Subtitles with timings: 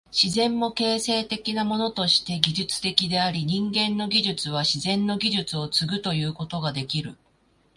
[0.11, 7.15] 自然も形成的なものとして技術的であり、人間の技術は自然の技術を継ぐということができる。